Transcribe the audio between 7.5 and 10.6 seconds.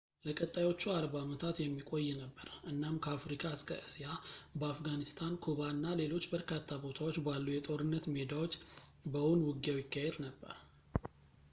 የጦርነት ሜዳዎች በእውን ውጊያው ይካሄድ ነበር